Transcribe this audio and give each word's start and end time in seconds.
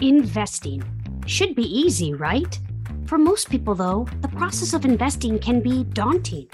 Investing. 0.00 0.82
Should 1.26 1.54
be 1.54 1.62
easy, 1.62 2.14
right? 2.14 2.58
For 3.06 3.16
most 3.16 3.48
people, 3.48 3.76
though, 3.76 4.08
the 4.22 4.28
process 4.28 4.74
of 4.74 4.84
investing 4.84 5.38
can 5.38 5.60
be 5.60 5.84
daunting. 5.84 6.48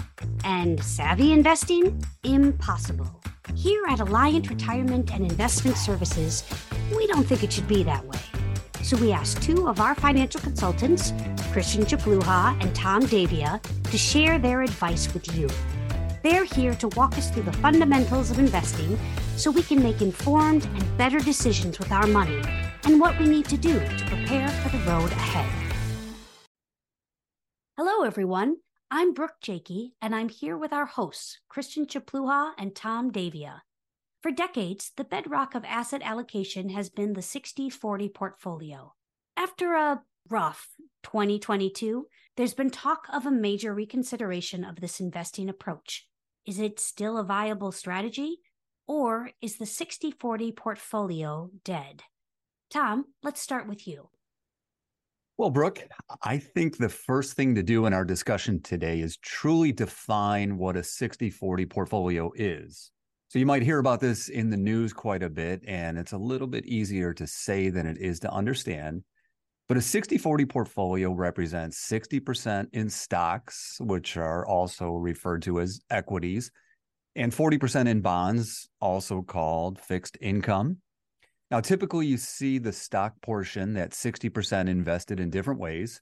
And 0.44 0.82
savvy 0.84 1.32
investing? 1.32 2.04
Impossible. 2.22 3.08
Here 3.54 3.82
at 3.88 4.00
Alliant 4.00 4.50
Retirement 4.50 5.14
and 5.14 5.24
Investment 5.24 5.78
Services, 5.78 6.44
we 6.94 7.06
don't 7.06 7.24
think 7.24 7.42
it 7.42 7.50
should 7.52 7.66
be 7.66 7.82
that 7.82 8.04
way. 8.04 8.18
So 8.82 8.98
we 8.98 9.10
asked 9.10 9.42
two 9.42 9.68
of 9.68 9.80
our 9.80 9.94
financial 9.94 10.40
consultants, 10.40 11.12
Krystian 11.52 11.86
Chapluha 11.86 12.62
and 12.62 12.74
Tom 12.74 13.06
Davia, 13.06 13.60
to 13.84 13.98
share 13.98 14.38
their 14.38 14.60
advice 14.60 15.12
with 15.14 15.34
you. 15.34 15.48
They're 16.22 16.44
here 16.44 16.74
to 16.74 16.88
walk 16.88 17.16
us 17.16 17.30
through 17.30 17.44
the 17.44 17.54
fundamentals 17.54 18.30
of 18.30 18.38
investing 18.38 18.98
so 19.36 19.50
we 19.50 19.62
can 19.62 19.82
make 19.82 20.02
informed 20.02 20.66
and 20.66 20.98
better 20.98 21.20
decisions 21.20 21.78
with 21.78 21.90
our 21.90 22.06
money 22.06 22.42
and 22.84 23.00
what 23.00 23.18
we 23.18 23.26
need 23.26 23.46
to 23.46 23.56
do 23.56 23.78
to 23.78 24.04
prepare 24.06 24.48
for 24.48 24.76
the 24.76 24.82
road 24.84 25.10
ahead. 25.12 25.50
Hello, 27.76 28.04
everyone. 28.04 28.56
I'm 28.90 29.14
Brooke 29.14 29.40
Jakey, 29.40 29.94
and 30.02 30.14
I'm 30.14 30.28
here 30.28 30.56
with 30.56 30.72
our 30.72 30.86
hosts, 30.86 31.38
Krystian 31.50 31.86
Chapluha 31.86 32.52
and 32.58 32.74
Tom 32.74 33.10
Davia. 33.10 33.62
For 34.22 34.30
decades, 34.30 34.92
the 34.96 35.04
bedrock 35.04 35.54
of 35.54 35.64
asset 35.64 36.02
allocation 36.04 36.70
has 36.70 36.90
been 36.90 37.14
the 37.14 37.22
60 37.22 37.70
40 37.70 38.08
portfolio. 38.08 38.94
After 39.36 39.74
a 39.74 40.02
rough 40.28 40.68
2022, 41.04 42.06
there's 42.36 42.52
been 42.52 42.70
talk 42.70 43.06
of 43.12 43.24
a 43.24 43.30
major 43.30 43.72
reconsideration 43.72 44.64
of 44.64 44.80
this 44.80 45.00
investing 45.00 45.48
approach. 45.48 46.06
Is 46.46 46.58
it 46.58 46.80
still 46.80 47.16
a 47.16 47.24
viable 47.24 47.72
strategy? 47.72 48.38
Or 48.86 49.30
is 49.40 49.56
the 49.56 49.66
60 49.66 50.10
40 50.10 50.52
portfolio 50.52 51.50
dead? 51.64 52.02
Tom, 52.70 53.04
let's 53.24 53.40
start 53.40 53.66
with 53.66 53.88
you. 53.88 54.08
Well, 55.36 55.50
Brooke, 55.50 55.82
I 56.22 56.38
think 56.38 56.76
the 56.76 56.88
first 56.88 57.32
thing 57.32 57.54
to 57.56 57.62
do 57.62 57.86
in 57.86 57.92
our 57.92 58.04
discussion 58.04 58.62
today 58.62 59.00
is 59.00 59.16
truly 59.16 59.72
define 59.72 60.56
what 60.56 60.76
a 60.76 60.84
60 60.84 61.30
40 61.30 61.66
portfolio 61.66 62.30
is. 62.36 62.92
So 63.28 63.38
you 63.38 63.46
might 63.46 63.62
hear 63.62 63.78
about 63.78 64.00
this 64.00 64.28
in 64.28 64.50
the 64.50 64.56
news 64.56 64.92
quite 64.92 65.22
a 65.22 65.30
bit, 65.30 65.62
and 65.66 65.98
it's 65.98 66.12
a 66.12 66.18
little 66.18 66.46
bit 66.46 66.66
easier 66.66 67.12
to 67.14 67.26
say 67.26 67.70
than 67.70 67.86
it 67.86 67.96
is 67.98 68.20
to 68.20 68.30
understand. 68.30 69.02
But 69.66 69.76
a 69.76 69.80
60 69.80 70.18
40 70.18 70.46
portfolio 70.46 71.12
represents 71.12 71.88
60% 71.88 72.66
in 72.72 72.90
stocks, 72.90 73.78
which 73.80 74.16
are 74.16 74.46
also 74.46 74.92
referred 74.92 75.42
to 75.42 75.60
as 75.60 75.80
equities, 75.90 76.50
and 77.16 77.32
40% 77.32 77.88
in 77.88 78.00
bonds, 78.00 78.68
also 78.80 79.22
called 79.22 79.80
fixed 79.80 80.18
income. 80.20 80.78
Now, 81.50 81.60
typically 81.60 82.06
you 82.06 82.16
see 82.16 82.58
the 82.58 82.72
stock 82.72 83.20
portion 83.22 83.74
that 83.74 83.90
60% 83.90 84.68
invested 84.68 85.18
in 85.18 85.30
different 85.30 85.58
ways. 85.58 86.00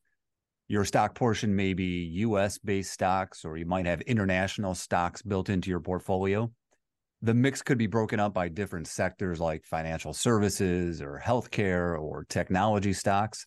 Your 0.69 0.85
stock 0.85 1.15
portion 1.15 1.57
may 1.57 1.73
be 1.73 2.11
US 2.17 2.59
based 2.59 2.93
stocks, 2.93 3.47
or 3.47 3.57
you 3.57 3.65
might 3.65 3.87
have 3.87 4.03
international 4.03 4.75
stocks 4.75 5.23
built 5.23 5.49
into 5.49 5.71
your 5.71 5.81
portfolio. 5.81 6.51
The 7.23 7.33
mix 7.33 7.63
could 7.63 7.79
be 7.79 7.87
broken 7.87 8.21
up 8.21 8.35
by 8.35 8.49
different 8.49 8.87
sectors 8.87 9.41
like 9.41 9.65
financial 9.65 10.13
services 10.13 11.01
or 11.01 11.21
healthcare 11.25 11.99
or 11.99 12.27
technology 12.29 12.93
stocks. 12.93 13.47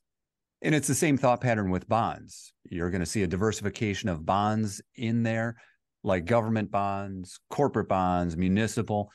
And 0.63 0.73
it's 0.73 0.87
the 0.87 0.95
same 0.95 1.17
thought 1.17 1.41
pattern 1.41 1.69
with 1.69 1.87
bonds. 1.87 2.51
You're 2.63 2.89
going 2.89 3.01
to 3.01 3.05
see 3.05 3.21
a 3.21 3.27
diversification 3.27 4.09
of 4.09 4.25
bonds 4.25 4.81
in 4.95 5.21
there, 5.21 5.55
like 6.03 6.25
government 6.25 6.71
bonds, 6.71 7.39
corporate 7.51 7.87
bonds, 7.87 8.35
municipal, 8.35 9.11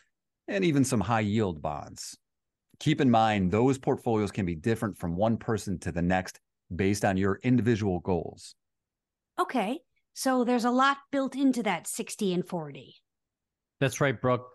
and 0.47 0.65
even 0.65 0.85
some 0.85 1.01
high 1.01 1.21
yield 1.21 1.61
bonds. 1.61 2.17
Keep 2.79 3.01
in 3.01 3.11
mind, 3.11 3.51
those 3.51 3.79
portfolios 3.79 4.31
can 4.31 4.47
be 4.47 4.55
different 4.55 4.99
from 4.99 5.17
one 5.17 5.37
person 5.37 5.79
to 5.81 5.93
the 5.93 6.03
next 6.03 6.41
based 6.75 7.05
on 7.05 7.17
your 7.17 7.41
individual 7.43 8.01
goals. 8.01 8.55
Okay. 9.39 9.81
So 10.15 10.45
there's 10.45 10.65
a 10.65 10.71
lot 10.71 10.99
built 11.13 11.37
into 11.37 11.63
that 11.63 11.87
60 11.87 12.33
and 12.33 12.47
40. 12.47 12.95
That's 13.81 14.01
right, 14.01 14.19
Brooke. 14.19 14.49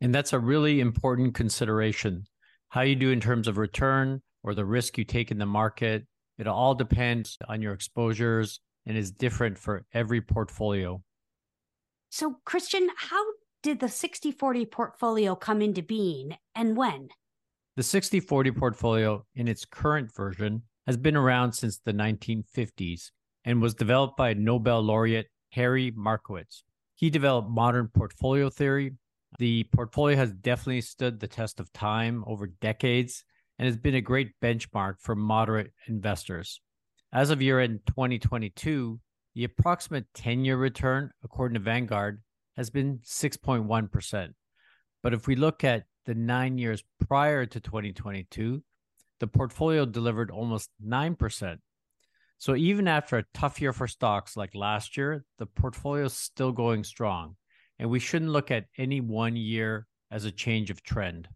And 0.00 0.14
that's 0.14 0.32
a 0.32 0.38
really 0.38 0.80
important 0.80 1.34
consideration. 1.34 2.24
How 2.68 2.82
you 2.82 2.96
do 2.96 3.10
in 3.10 3.20
terms 3.20 3.48
of 3.48 3.56
return 3.56 4.22
or 4.42 4.54
the 4.54 4.64
risk 4.64 4.98
you 4.98 5.04
take 5.04 5.30
in 5.30 5.38
the 5.38 5.46
market 5.46 6.06
it 6.38 6.46
all 6.46 6.74
depends 6.74 7.38
on 7.48 7.62
your 7.62 7.72
exposures 7.72 8.60
and 8.84 8.96
is 8.96 9.10
different 9.10 9.58
for 9.58 9.84
every 9.92 10.20
portfolio. 10.20 11.02
So, 12.10 12.36
Krystian, 12.46 12.88
how 12.96 13.24
did 13.62 13.80
the 13.80 13.88
60 13.88 14.32
40 14.32 14.66
portfolio 14.66 15.34
come 15.34 15.62
into 15.62 15.82
being 15.82 16.36
and 16.54 16.76
when? 16.76 17.08
The 17.76 17.82
60 17.82 18.20
40 18.20 18.52
portfolio, 18.52 19.26
in 19.34 19.48
its 19.48 19.66
current 19.66 20.14
version, 20.14 20.62
has 20.86 20.96
been 20.96 21.14
around 21.14 21.52
since 21.52 21.76
the 21.76 21.92
1950s 21.92 23.10
and 23.44 23.60
was 23.60 23.74
developed 23.74 24.16
by 24.16 24.32
Nobel 24.32 24.80
laureate 24.80 25.26
Harry 25.50 25.92
Markowitz. 25.94 26.64
He 26.94 27.10
developed 27.10 27.50
modern 27.50 27.88
portfolio 27.88 28.48
theory. 28.48 28.94
The 29.38 29.64
portfolio 29.74 30.16
has 30.16 30.32
definitely 30.32 30.80
stood 30.80 31.20
the 31.20 31.28
test 31.28 31.60
of 31.60 31.70
time 31.74 32.24
over 32.26 32.46
decades 32.46 33.24
and 33.58 33.66
has 33.66 33.76
been 33.76 33.96
a 33.96 34.00
great 34.00 34.32
benchmark 34.42 34.94
for 35.00 35.14
moderate 35.14 35.72
investors. 35.86 36.62
As 37.12 37.28
of 37.28 37.42
year 37.42 37.60
end 37.60 37.80
2022, 37.88 38.98
the 39.34 39.44
approximate 39.44 40.06
10 40.14 40.46
year 40.46 40.56
return, 40.56 41.10
according 41.22 41.54
to 41.54 41.60
Vanguard, 41.60 42.22
has 42.56 42.70
been 42.70 43.00
6.1%. 43.04 44.32
But 45.02 45.12
if 45.12 45.26
we 45.26 45.36
look 45.36 45.62
at 45.62 45.84
the 46.06 46.14
nine 46.14 46.58
years 46.58 46.82
prior 47.08 47.44
to 47.44 47.60
2022, 47.60 48.62
the 49.20 49.26
portfolio 49.26 49.84
delivered 49.84 50.30
almost 50.30 50.70
9%. 50.84 51.58
So 52.38 52.54
even 52.54 52.86
after 52.86 53.18
a 53.18 53.24
tough 53.34 53.60
year 53.60 53.72
for 53.72 53.88
stocks 53.88 54.36
like 54.36 54.54
last 54.54 54.96
year, 54.96 55.24
the 55.38 55.46
portfolio 55.46 56.04
is 56.04 56.12
still 56.12 56.52
going 56.52 56.84
strong. 56.84 57.36
And 57.78 57.90
we 57.90 57.98
shouldn't 57.98 58.30
look 58.30 58.50
at 58.50 58.66
any 58.78 59.00
one 59.00 59.36
year 59.36 59.86
as 60.10 60.24
a 60.24 60.30
change 60.30 60.70
of 60.70 60.82
trend. 60.82 61.28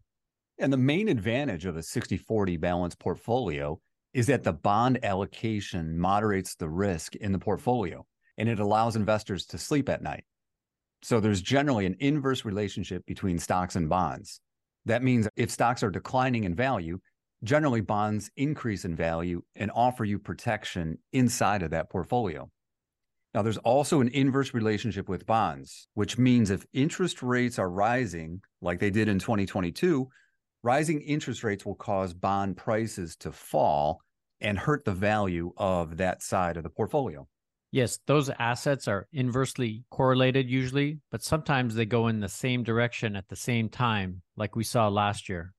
And 0.59 0.73
the 0.73 0.79
main 0.79 1.09
advantage 1.09 1.65
of 1.65 1.77
a 1.77 1.83
60 1.83 2.17
40 2.19 2.57
balanced 2.59 2.99
portfolio 2.99 3.81
is 4.13 4.27
that 4.27 4.43
the 4.45 4.53
bond 4.53 5.05
allocation 5.05 5.99
moderates 5.99 6.55
the 6.55 6.69
risk 6.69 7.17
in 7.17 7.33
the 7.33 7.39
portfolio 7.39 8.05
and 8.37 8.49
it 8.49 8.59
allows 8.59 8.97
investors 8.97 9.47
to 9.47 9.59
sleep 9.59 9.89
at 9.89 10.03
night. 10.03 10.25
So 11.03 11.19
there's 11.19 11.41
generally 11.41 11.87
an 11.87 11.97
inverse 12.01 12.45
relationship 12.45 13.07
between 13.07 13.39
stocks 13.39 13.77
and 13.77 13.89
bonds. 13.89 14.41
That 14.87 15.03
means 15.03 15.29
if 15.37 15.51
stocks 15.51 15.83
are 15.83 15.91
declining 15.91 16.45
in 16.45 16.55
value, 16.55 16.99
generally 17.43 17.81
bonds 17.81 18.31
increase 18.37 18.85
in 18.85 18.95
value 18.95 19.43
and 19.57 19.71
offer 19.75 20.05
you 20.05 20.19
protection 20.19 20.99
inside 21.13 21.63
of 21.63 21.71
that 21.71 21.91
portfolio. 21.91 22.51
Now, 23.33 23.43
there's 23.43 23.59
also 23.59 24.01
an 24.01 24.09
inverse 24.09 24.55
relationship 24.55 25.09
with 25.09 25.27
bonds, 25.27 25.87
which 25.95 26.19
means 26.19 26.51
if 26.51 26.67
interest 26.73 27.23
rates 27.23 27.59
are 27.59 27.71
rising, 27.71 28.41
like 28.61 28.81
they 28.81 28.91
did 28.91 29.09
in 29.09 29.21
2022, 29.21 30.09
rising 30.63 31.01
interest 31.01 31.45
rates 31.45 31.65
will 31.65 31.77
cause 31.77 32.13
bond 32.13 32.57
prices 32.57 33.17
to 33.17 33.31
fall 33.31 34.01
and 34.41 34.59
hurt 34.59 34.85
the 34.85 34.93
value 34.93 35.53
of 35.57 35.99
that 35.99 36.23
side 36.23 36.57
of 36.57 36.65
the 36.65 36.71
portfolio. 36.71 37.27
Yes, 37.73 38.01
those 38.07 38.31
assets 38.31 38.89
are 38.89 39.07
inversely 39.13 39.85
correlated 39.91 40.51
usually, 40.51 40.99
but 41.13 41.23
sometimes 41.23 41.77
they 41.77 41.87
go 41.87 42.09
in 42.09 42.19
the 42.19 42.29
same 42.29 42.65
direction 42.65 43.15
at 43.15 43.29
the 43.29 43.37
same 43.37 43.69
time, 43.69 44.23
like 44.41 44.57
we 44.57 44.65
saw 44.65 44.89
last 44.89 45.29
year. 45.29 45.53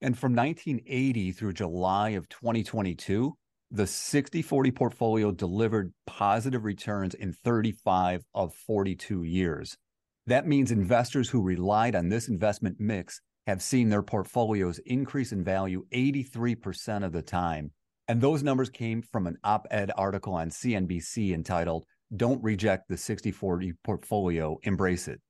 And 0.00 0.16
from 0.16 0.34
1980 0.34 1.32
through 1.32 1.52
July 1.54 2.10
of 2.10 2.28
2022, 2.28 3.34
the 3.72 3.86
60 3.86 4.42
40 4.42 4.70
portfolio 4.70 5.32
delivered 5.32 5.92
positive 6.06 6.64
returns 6.64 7.14
in 7.14 7.32
35 7.32 8.22
of 8.34 8.54
42 8.54 9.24
years. 9.24 9.76
That 10.26 10.46
means 10.46 10.70
investors 10.70 11.28
who 11.28 11.42
relied 11.42 11.96
on 11.96 12.08
this 12.08 12.28
investment 12.28 12.76
mix 12.78 13.20
have 13.48 13.60
seen 13.60 13.88
their 13.88 14.02
portfolios 14.02 14.78
increase 14.86 15.32
in 15.32 15.42
value 15.42 15.84
83% 15.92 17.04
of 17.04 17.12
the 17.12 17.22
time. 17.22 17.72
And 18.06 18.20
those 18.20 18.44
numbers 18.44 18.70
came 18.70 19.02
from 19.02 19.26
an 19.26 19.36
op 19.42 19.66
ed 19.70 19.90
article 19.96 20.34
on 20.34 20.50
CNBC 20.50 21.34
entitled, 21.34 21.84
Don't 22.16 22.42
Reject 22.42 22.88
the 22.88 22.96
60 22.96 23.32
40 23.32 23.72
Portfolio, 23.82 24.58
Embrace 24.62 25.08
It. 25.08 25.20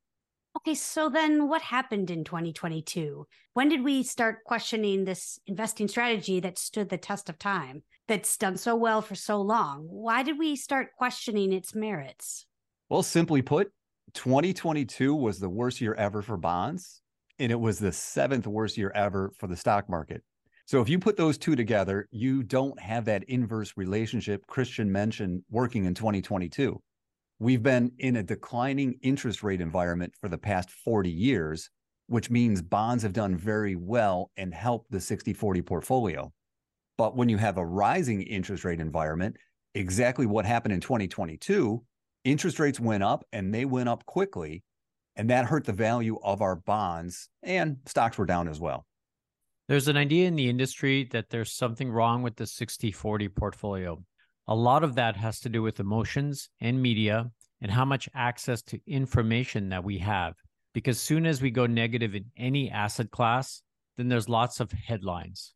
Okay, 0.59 0.75
so 0.75 1.09
then 1.09 1.49
what 1.49 1.63
happened 1.63 2.11
in 2.11 2.25
2022? 2.25 3.27
When 3.55 3.69
did 3.69 3.85
we 3.85 4.03
start 4.03 4.43
questioning 4.45 5.05
this 5.05 5.39
investing 5.47 5.87
strategy 5.87 6.41
that 6.41 6.59
stood 6.59 6.89
the 6.89 6.99
test 6.99 7.29
of 7.29 7.39
time, 7.39 7.85
that's 8.09 8.37
done 8.37 8.57
so 8.57 8.75
well 8.75 9.01
for 9.01 9.15
so 9.15 9.41
long? 9.41 9.87
Why 9.89 10.25
did 10.25 10.37
we 10.37 10.57
start 10.57 10.89
questioning 10.99 11.53
its 11.53 11.77
merits? 11.77 12.45
Well, 12.89 13.05
simply 13.05 13.41
put, 13.41 13.71
2022 14.15 15.15
was 15.15 15.39
the 15.39 15.49
worst 15.49 15.81
year 15.81 15.95
ever 15.95 16.23
for 16.23 16.37
bonds 16.37 17.03
and 17.39 17.53
it 17.53 17.61
was 17.61 17.79
the 17.79 17.93
seventh 17.93 18.49
worst 18.49 18.77
year 18.77 18.91
ever 18.97 19.31
for 19.39 19.47
the 19.47 19.57
stock 19.57 19.89
market. 19.89 20.25
So 20.67 20.81
if 20.81 20.89
you 20.89 20.99
put 20.99 21.17
those 21.17 21.39
two 21.39 21.55
together, 21.55 22.09
you 22.11 22.43
don't 22.43 22.79
have 22.81 23.05
that 23.05 23.23
inverse 23.29 23.75
relationship 23.77 24.45
Krystian 24.51 24.89
mentioned 24.89 25.43
working 25.51 25.85
in 25.85 25.95
2022. 25.95 26.83
We've 27.41 27.63
been 27.63 27.93
in 27.99 28.17
a 28.17 28.23
declining 28.23 28.99
interest 29.01 29.45
rate 29.45 29.61
environment 29.61 30.15
for 30.21 30.29
the 30.29 30.39
past 30.39 30.71
40 30.71 31.09
years, 31.09 31.71
which 32.09 32.31
means 32.31 32.61
bonds 32.61 33.05
have 33.05 33.13
done 33.13 33.37
very 33.37 33.77
well 33.77 34.33
and 34.37 34.53
helped 34.53 34.91
the 34.91 35.01
60 35.01 35.33
40 35.35 35.63
portfolio. 35.63 36.33
But 36.97 37.17
when 37.17 37.29
you 37.29 37.37
have 37.37 37.57
a 37.57 37.65
rising 37.65 38.23
interest 38.23 38.65
rate 38.65 38.81
environment, 38.81 39.37
exactly 39.75 40.27
what 40.27 40.47
happened 40.47 40.75
in 40.75 40.81
2022, 40.81 41.85
interest 42.25 42.59
rates 42.59 42.81
went 42.81 43.05
up 43.05 43.25
and 43.33 43.55
they 43.55 43.65
went 43.65 43.89
up 43.89 44.05
quickly. 44.05 44.65
And 45.15 45.31
that 45.31 45.47
hurt 45.47 45.65
the 45.65 45.73
value 45.73 46.19
of 46.23 46.43
our 46.43 46.57
bonds, 46.57 47.29
and 47.43 47.79
stocks 47.87 48.19
were 48.19 48.27
down 48.27 48.49
as 48.49 48.61
well. 48.61 48.87
There's 49.69 49.89
an 49.89 49.97
idea 49.97 50.27
in 50.27 50.37
the 50.37 50.49
industry 50.49 51.09
that 51.13 51.31
there's 51.31 51.53
something 51.53 51.91
wrong 51.91 52.23
with 52.23 52.37
the 52.37 52.47
60 52.47 52.91
40 52.91 53.29
portfolio. 53.29 54.03
A 54.51 54.55
lot 54.55 54.83
of 54.83 54.95
that 54.95 55.15
has 55.17 55.41
to 55.41 55.51
do 55.51 55.63
with 55.63 55.79
emotions 55.79 56.49
and 56.59 56.81
media 56.81 57.31
and 57.61 57.71
how 57.71 57.85
much 57.85 58.09
access 58.15 58.63
to 58.63 58.81
information 58.87 59.69
that 59.69 59.85
we 59.85 59.99
have. 59.99 60.37
Because 60.73 60.99
soon 60.99 61.27
as 61.27 61.43
we 61.43 61.51
go 61.51 61.67
negative 61.67 62.15
in 62.15 62.25
any 62.35 62.71
asset 62.71 63.11
class, 63.11 63.63
then 63.99 64.09
there's 64.09 64.27
lots 64.27 64.59
of 64.59 64.73
headlines. 64.73 65.53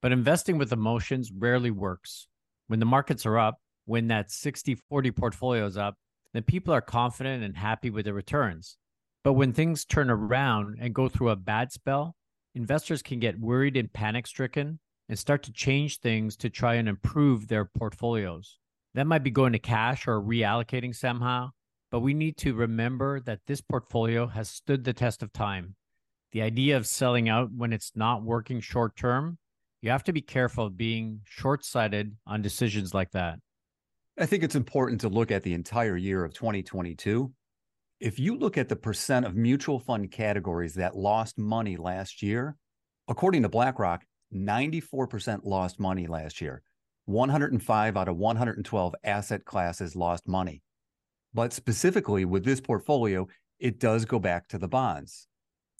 But 0.00 0.12
investing 0.12 0.58
with 0.58 0.72
emotions 0.72 1.32
rarely 1.36 1.72
works. 1.72 2.28
When 2.68 2.78
the 2.78 2.86
markets 2.86 3.26
are 3.26 3.36
up, 3.36 3.56
when 3.84 4.06
that 4.08 4.30
60 4.30 4.76
40 4.88 5.10
portfolio 5.10 5.66
is 5.66 5.76
up, 5.76 5.96
then 6.32 6.44
people 6.44 6.72
are 6.72 6.80
confident 6.80 7.42
and 7.42 7.56
happy 7.56 7.90
with 7.90 8.04
the 8.04 8.14
returns. 8.14 8.76
But 9.24 9.32
when 9.32 9.52
things 9.54 9.84
turn 9.84 10.08
around 10.08 10.76
and 10.80 10.94
go 10.94 11.08
through 11.08 11.30
a 11.30 11.36
bad 11.36 11.72
spell, 11.72 12.14
investors 12.54 13.02
can 13.02 13.18
get 13.18 13.40
worried 13.40 13.76
and 13.76 13.92
panic 13.92 14.28
stricken 14.28 14.78
and 15.08 15.18
start 15.18 15.42
to 15.44 15.52
change 15.52 16.00
things 16.00 16.36
to 16.36 16.50
try 16.50 16.74
and 16.74 16.88
improve 16.88 17.48
their 17.48 17.64
portfolios. 17.64 18.58
That 18.94 19.06
might 19.06 19.22
be 19.22 19.30
going 19.30 19.52
to 19.52 19.58
cash 19.58 20.08
or 20.08 20.20
reallocating 20.20 20.94
somehow, 20.94 21.50
but 21.90 22.00
we 22.00 22.14
need 22.14 22.36
to 22.38 22.54
remember 22.54 23.20
that 23.20 23.40
this 23.46 23.60
portfolio 23.60 24.26
has 24.26 24.48
stood 24.48 24.84
the 24.84 24.92
test 24.92 25.22
of 25.22 25.32
time. 25.32 25.76
The 26.32 26.42
idea 26.42 26.76
of 26.76 26.86
selling 26.86 27.28
out 27.28 27.52
when 27.52 27.72
it's 27.72 27.92
not 27.94 28.22
working 28.22 28.60
short 28.60 28.96
term, 28.96 29.38
you 29.82 29.90
have 29.90 30.04
to 30.04 30.12
be 30.12 30.22
careful 30.22 30.66
of 30.66 30.76
being 30.76 31.20
short 31.24 31.64
sighted 31.64 32.16
on 32.26 32.42
decisions 32.42 32.92
like 32.92 33.12
that. 33.12 33.38
I 34.18 34.26
think 34.26 34.42
it's 34.42 34.54
important 34.54 35.02
to 35.02 35.08
look 35.08 35.30
at 35.30 35.42
the 35.42 35.52
entire 35.52 35.96
year 35.96 36.24
of 36.24 36.32
2022. 36.32 37.32
If 38.00 38.18
you 38.18 38.36
look 38.36 38.58
at 38.58 38.68
the 38.68 38.76
percent 38.76 39.26
of 39.26 39.36
mutual 39.36 39.78
fund 39.78 40.10
categories 40.10 40.74
that 40.74 40.96
lost 40.96 41.38
money 41.38 41.76
last 41.76 42.22
year, 42.22 42.56
according 43.08 43.42
to 43.42 43.48
BlackRock, 43.48 44.04
94% 44.36 45.40
lost 45.44 45.80
money 45.80 46.06
last 46.06 46.40
year. 46.40 46.62
105 47.06 47.96
out 47.96 48.08
of 48.08 48.16
112 48.16 48.94
asset 49.04 49.44
classes 49.44 49.96
lost 49.96 50.26
money. 50.26 50.62
But 51.32 51.52
specifically 51.52 52.24
with 52.24 52.44
this 52.44 52.60
portfolio, 52.60 53.28
it 53.58 53.78
does 53.78 54.04
go 54.04 54.18
back 54.18 54.48
to 54.48 54.58
the 54.58 54.68
bonds. 54.68 55.28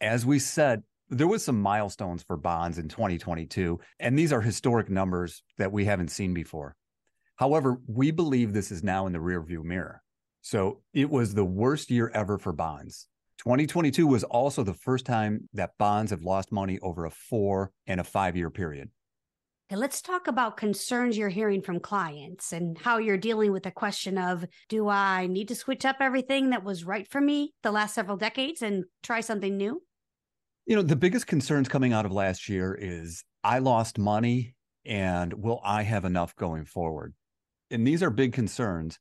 As 0.01 0.25
we 0.25 0.39
said, 0.39 0.83
there 1.09 1.27
was 1.27 1.45
some 1.45 1.61
milestones 1.61 2.23
for 2.23 2.37
bonds 2.37 2.79
in 2.79 2.89
2022, 2.89 3.79
and 4.01 4.19
these 4.19 4.33
are 4.33 4.41
historic 4.41 4.91
numbers 4.91 5.43
that 5.59 5.73
we 5.73 5.85
haven't 5.85 6.11
seen 6.11 6.35
before. 6.35 6.75
However, 7.37 7.81
we 7.87 8.11
believe 8.11 8.53
this 8.53 8.73
is 8.73 8.83
now 8.83 9.07
in 9.07 9.13
the 9.13 9.19
rearview 9.19 9.63
mirror. 9.63 10.03
So 10.43 10.83
it 10.93 11.11
was 11.11 11.35
the 11.35 11.45
worst 11.45 11.91
year 11.91 12.11
ever 12.15 12.39
for 12.39 12.53
bonds. 12.53 13.09
2022 13.39 14.07
was 14.07 14.25
also 14.25 14.63
the 14.63 14.75
first 14.75 15.07
time 15.07 15.49
that 15.53 15.73
bonds 15.79 16.11
have 16.11 16.23
lost 16.23 16.53
money 16.53 16.79
over 16.81 17.05
a 17.05 17.11
four 17.11 17.73
and 17.87 18.01
a 18.01 18.05
five 18.05 18.37
year 18.37 18.51
period. 18.51 18.91
Okay, 19.69 19.77
let's 19.77 20.01
talk 20.01 20.29
about 20.29 20.57
concerns 20.57 21.19
you're 21.19 21.29
hearing 21.29 21.61
from 21.61 21.81
clients 21.81 22.53
and 22.53 22.79
how 22.79 22.99
you're 22.99 23.17
dealing 23.17 23.51
with 23.53 23.65
the 23.65 23.73
question 23.73 24.17
of 24.17 24.45
do 24.69 24.89
I 24.89 25.27
need 25.27 25.49
to 25.49 25.57
switch 25.57 25.85
up 25.85 25.97
everything 26.01 26.51
that 26.51 26.63
was 26.63 26.85
right 26.85 27.07
for 27.09 27.21
me 27.21 27.53
the 27.65 27.73
last 27.73 27.95
several 27.95 28.17
decades 28.17 28.63
and 28.63 28.85
try 29.03 29.21
something 29.21 29.57
new? 29.57 29.83
You 30.67 30.77
know, 30.77 30.83
the 30.83 30.97
biggest 30.97 31.27
concerns 31.27 31.69
coming 31.69 31.93
out 31.93 32.07
of 32.07 32.13
last 32.13 32.49
year 32.49 32.77
is 32.81 33.25
I 33.43 33.59
lost 33.59 33.99
money 33.99 34.55
and 34.85 35.33
will 35.35 35.61
I 35.65 35.83
have 35.83 36.05
enough 36.05 36.37
going 36.37 36.65
forward? 36.65 37.15
And 37.71 37.85
these 37.85 38.03
are 38.03 38.11
big 38.11 38.33
concerns 38.33 39.01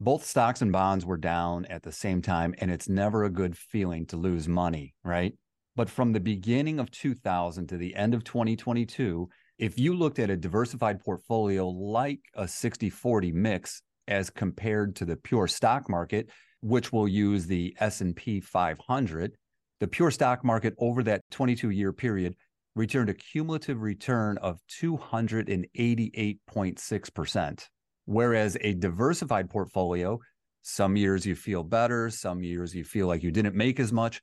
both 0.00 0.24
stocks 0.24 0.62
and 0.62 0.72
bonds 0.72 1.06
were 1.06 1.16
down 1.16 1.64
at 1.66 1.82
the 1.82 1.92
same 1.92 2.20
time, 2.20 2.54
and 2.58 2.70
it's 2.70 2.88
never 2.88 3.24
a 3.24 3.30
good 3.30 3.56
feeling 3.56 4.06
to 4.06 4.16
lose 4.16 4.46
money, 4.46 4.94
right? 5.04 5.32
But 5.74 5.90
from 5.90 6.12
the 6.12 6.20
beginning 6.20 6.80
of 6.80 6.90
2000 6.90 7.66
to 7.68 7.76
the 7.76 7.94
end 7.94 8.14
of 8.14 8.24
2022, 8.24 9.28
if 9.58 9.78
you 9.78 9.94
looked 9.94 10.18
at 10.18 10.30
a 10.30 10.36
diversified 10.36 11.00
portfolio 11.00 11.68
like 11.68 12.20
a 12.34 12.46
60 12.46 12.90
40 12.90 13.32
mix 13.32 13.80
as 14.08 14.30
compared 14.30 14.94
to 14.96 15.04
the 15.04 15.16
pure 15.16 15.48
stock 15.48 15.88
market, 15.88 16.28
which 16.60 16.92
will 16.92 17.08
use 17.08 17.46
the 17.46 17.74
S&P 17.80 18.40
500, 18.40 19.32
the 19.80 19.86
pure 19.86 20.10
stock 20.10 20.44
market 20.44 20.74
over 20.78 21.02
that 21.02 21.22
22 21.30 21.70
year 21.70 21.92
period 21.92 22.34
returned 22.74 23.08
a 23.08 23.14
cumulative 23.14 23.80
return 23.80 24.36
of 24.38 24.58
288.6%. 24.82 27.68
Whereas 28.06 28.56
a 28.60 28.74
diversified 28.74 29.50
portfolio, 29.50 30.18
some 30.62 30.96
years 30.96 31.26
you 31.26 31.36
feel 31.36 31.62
better, 31.62 32.10
some 32.10 32.42
years 32.42 32.74
you 32.74 32.84
feel 32.84 33.06
like 33.06 33.22
you 33.22 33.30
didn't 33.30 33.54
make 33.54 33.78
as 33.78 33.92
much, 33.92 34.20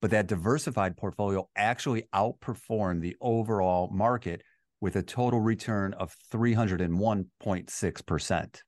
but 0.00 0.10
that 0.10 0.26
diversified 0.26 0.96
portfolio 0.96 1.48
actually 1.56 2.04
outperformed 2.14 3.00
the 3.00 3.16
overall 3.20 3.90
market 3.92 4.42
with 4.80 4.96
a 4.96 5.02
total 5.02 5.40
return 5.40 5.92
of 5.94 6.14
301.6%. 6.32 8.60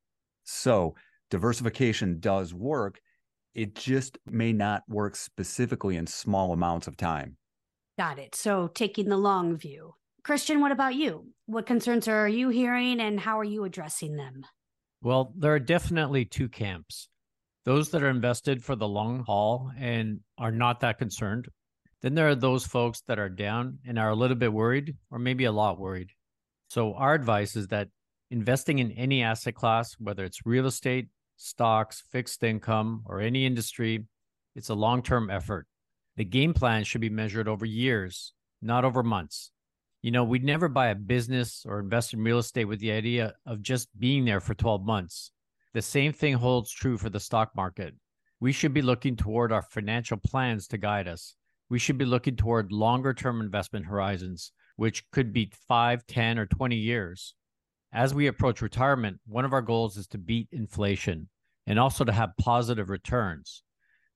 So, 0.44 0.94
diversification 1.30 2.20
does 2.20 2.54
work. 2.54 3.00
It 3.54 3.74
just 3.74 4.18
may 4.26 4.52
not 4.52 4.82
work 4.88 5.16
specifically 5.16 5.96
in 5.96 6.06
small 6.06 6.52
amounts 6.52 6.86
of 6.86 6.96
time. 6.96 7.36
Got 7.98 8.18
it. 8.18 8.34
So, 8.34 8.68
taking 8.68 9.08
the 9.08 9.16
long 9.16 9.56
view. 9.56 9.94
Krystian, 10.24 10.60
what 10.60 10.72
about 10.72 10.94
you? 10.94 11.26
What 11.44 11.66
concerns 11.66 12.08
are 12.08 12.26
you 12.26 12.48
hearing 12.48 12.98
and 12.98 13.20
how 13.20 13.38
are 13.38 13.44
you 13.44 13.64
addressing 13.64 14.16
them? 14.16 14.46
Well, 15.02 15.34
there 15.36 15.52
are 15.52 15.60
definitely 15.60 16.24
two 16.24 16.48
camps 16.48 17.08
those 17.66 17.90
that 17.90 18.02
are 18.02 18.10
invested 18.10 18.62
for 18.62 18.76
the 18.76 18.88
long 18.88 19.24
haul 19.24 19.70
and 19.78 20.20
are 20.36 20.50
not 20.50 20.80
that 20.80 20.98
concerned. 20.98 21.48
Then 22.02 22.14
there 22.14 22.28
are 22.28 22.34
those 22.34 22.66
folks 22.66 23.02
that 23.06 23.18
are 23.18 23.30
down 23.30 23.78
and 23.86 23.98
are 23.98 24.10
a 24.10 24.14
little 24.14 24.36
bit 24.36 24.52
worried 24.52 24.96
or 25.10 25.18
maybe 25.18 25.44
a 25.44 25.52
lot 25.52 25.78
worried. 25.78 26.10
So, 26.68 26.94
our 26.94 27.14
advice 27.14 27.56
is 27.56 27.68
that 27.68 27.88
investing 28.30 28.80
in 28.80 28.92
any 28.92 29.22
asset 29.22 29.54
class, 29.54 29.94
whether 29.98 30.24
it's 30.24 30.44
real 30.44 30.66
estate, 30.66 31.08
stocks, 31.36 32.02
fixed 32.10 32.42
income, 32.42 33.02
or 33.06 33.20
any 33.20 33.46
industry, 33.46 34.04
it's 34.54 34.68
a 34.68 34.74
long 34.74 35.02
term 35.02 35.30
effort. 35.30 35.66
The 36.16 36.24
game 36.24 36.52
plan 36.52 36.84
should 36.84 37.00
be 37.00 37.10
measured 37.10 37.48
over 37.48 37.64
years, 37.64 38.34
not 38.60 38.84
over 38.84 39.02
months 39.02 39.50
you 40.04 40.10
know, 40.10 40.22
we'd 40.22 40.44
never 40.44 40.68
buy 40.68 40.88
a 40.88 40.94
business 40.94 41.64
or 41.66 41.80
invest 41.80 42.12
in 42.12 42.22
real 42.22 42.36
estate 42.36 42.66
with 42.66 42.78
the 42.78 42.92
idea 42.92 43.32
of 43.46 43.62
just 43.62 43.88
being 43.98 44.26
there 44.26 44.38
for 44.38 44.52
12 44.52 44.84
months. 44.84 45.30
The 45.72 45.80
same 45.80 46.12
thing 46.12 46.34
holds 46.34 46.70
true 46.70 46.98
for 46.98 47.08
the 47.08 47.18
stock 47.18 47.52
market. 47.56 47.94
We 48.38 48.52
should 48.52 48.74
be 48.74 48.82
looking 48.82 49.16
toward 49.16 49.50
our 49.50 49.62
financial 49.62 50.18
plans 50.18 50.68
to 50.68 50.76
guide 50.76 51.08
us. 51.08 51.36
We 51.70 51.78
should 51.78 51.96
be 51.96 52.04
looking 52.04 52.36
toward 52.36 52.70
longer 52.70 53.14
term 53.14 53.40
investment 53.40 53.86
horizons, 53.86 54.52
which 54.76 55.10
could 55.10 55.32
be 55.32 55.50
5, 55.68 56.06
10, 56.06 56.38
or 56.38 56.44
20 56.44 56.76
years. 56.76 57.34
As 57.90 58.12
we 58.12 58.26
approach 58.26 58.60
retirement, 58.60 59.20
one 59.26 59.46
of 59.46 59.54
our 59.54 59.62
goals 59.62 59.96
is 59.96 60.06
to 60.08 60.18
beat 60.18 60.48
inflation 60.52 61.30
and 61.66 61.78
also 61.78 62.04
to 62.04 62.12
have 62.12 62.36
positive 62.38 62.90
returns. 62.90 63.62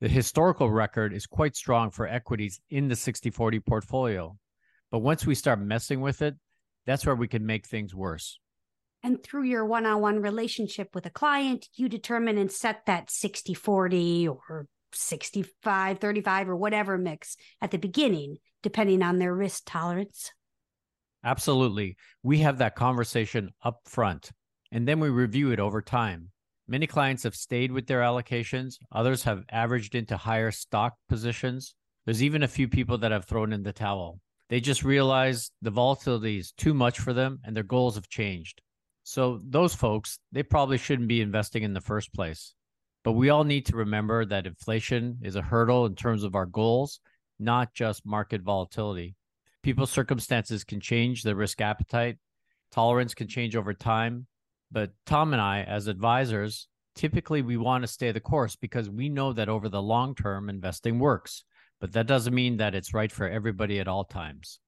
The 0.02 0.08
historical 0.10 0.70
record 0.70 1.14
is 1.14 1.26
quite 1.26 1.56
strong 1.56 1.90
for 1.90 2.06
equities 2.06 2.60
in 2.68 2.88
the 2.88 2.96
60 2.96 3.30
40 3.30 3.60
portfolio. 3.60 4.36
But 4.90 5.00
once 5.00 5.26
we 5.26 5.34
start 5.34 5.60
messing 5.60 6.00
with 6.00 6.22
it, 6.22 6.34
that's 6.86 7.04
where 7.04 7.14
we 7.14 7.28
can 7.28 7.44
make 7.44 7.66
things 7.66 7.94
worse. 7.94 8.38
And 9.02 9.22
through 9.22 9.44
your 9.44 9.64
one 9.64 9.86
on 9.86 10.00
one 10.00 10.20
relationship 10.20 10.94
with 10.94 11.06
a 11.06 11.10
client, 11.10 11.68
you 11.74 11.88
determine 11.88 12.38
and 12.38 12.50
set 12.50 12.86
that 12.86 13.10
60 13.10 13.54
40 13.54 14.28
or 14.28 14.66
65 14.92 15.98
35 15.98 16.48
or 16.48 16.56
whatever 16.56 16.98
mix 16.98 17.36
at 17.60 17.70
the 17.70 17.78
beginning, 17.78 18.38
depending 18.62 19.02
on 19.02 19.18
their 19.18 19.34
risk 19.34 19.64
tolerance. 19.66 20.32
Absolutely. 21.24 21.96
We 22.22 22.38
have 22.38 22.58
that 22.58 22.74
conversation 22.74 23.50
up 23.62 23.80
front 23.84 24.30
and 24.70 24.86
then 24.86 25.00
we 25.00 25.08
review 25.08 25.50
it 25.50 25.60
over 25.60 25.82
time. 25.82 26.30
Many 26.66 26.86
clients 26.86 27.22
have 27.22 27.34
stayed 27.34 27.72
with 27.72 27.86
their 27.86 28.00
allocations, 28.00 28.74
others 28.92 29.22
have 29.22 29.44
averaged 29.50 29.94
into 29.94 30.16
higher 30.16 30.50
stock 30.50 30.94
positions. 31.08 31.74
There's 32.04 32.22
even 32.22 32.42
a 32.42 32.48
few 32.48 32.68
people 32.68 32.98
that 32.98 33.12
have 33.12 33.24
thrown 33.24 33.52
in 33.52 33.62
the 33.62 33.72
towel. 33.72 34.20
They 34.48 34.60
just 34.60 34.82
realize 34.82 35.50
the 35.60 35.70
volatility 35.70 36.38
is 36.38 36.52
too 36.52 36.72
much 36.72 36.98
for 36.98 37.12
them 37.12 37.40
and 37.44 37.54
their 37.54 37.62
goals 37.62 37.96
have 37.96 38.08
changed. 38.08 38.62
So, 39.04 39.40
those 39.42 39.74
folks, 39.74 40.18
they 40.32 40.42
probably 40.42 40.78
shouldn't 40.78 41.08
be 41.08 41.20
investing 41.20 41.62
in 41.62 41.72
the 41.72 41.80
first 41.80 42.12
place. 42.12 42.54
But 43.04 43.12
we 43.12 43.30
all 43.30 43.44
need 43.44 43.66
to 43.66 43.76
remember 43.76 44.24
that 44.26 44.46
inflation 44.46 45.18
is 45.22 45.36
a 45.36 45.42
hurdle 45.42 45.86
in 45.86 45.94
terms 45.94 46.24
of 46.24 46.34
our 46.34 46.46
goals, 46.46 47.00
not 47.38 47.72
just 47.72 48.04
market 48.04 48.42
volatility. 48.42 49.14
People's 49.62 49.90
circumstances 49.90 50.64
can 50.64 50.80
change 50.80 51.22
their 51.22 51.34
risk 51.34 51.60
appetite, 51.60 52.18
tolerance 52.70 53.14
can 53.14 53.28
change 53.28 53.56
over 53.56 53.72
time. 53.72 54.26
But 54.70 54.92
Tom 55.06 55.32
and 55.32 55.40
I, 55.40 55.62
as 55.62 55.86
advisors, 55.86 56.68
typically 56.94 57.40
we 57.40 57.56
want 57.56 57.82
to 57.82 57.88
stay 57.88 58.12
the 58.12 58.20
course 58.20 58.56
because 58.56 58.90
we 58.90 59.08
know 59.08 59.32
that 59.32 59.48
over 59.48 59.68
the 59.68 59.80
long 59.80 60.14
term, 60.14 60.50
investing 60.50 60.98
works 60.98 61.44
but 61.80 61.92
that 61.92 62.06
doesn't 62.06 62.34
mean 62.34 62.56
that 62.56 62.74
it's 62.74 62.94
right 62.94 63.10
for 63.10 63.28
everybody 63.28 63.78
at 63.80 63.88
all 63.88 64.04
times. 64.04 64.58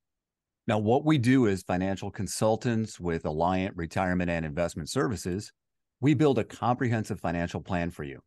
Now, 0.66 0.78
what 0.78 1.04
we 1.04 1.18
do 1.18 1.48
as 1.48 1.62
financial 1.62 2.10
consultants 2.10 3.00
with 3.00 3.24
Alliant 3.24 3.72
Retirement 3.74 4.30
and 4.30 4.44
Investment 4.46 4.88
Services, 4.88 5.52
we 6.00 6.14
build 6.14 6.38
a 6.38 6.44
comprehensive 6.44 7.18
financial 7.18 7.60
plan 7.60 7.90
for 7.90 8.04
you. 8.04 8.20